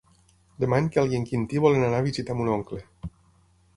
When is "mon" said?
2.41-2.51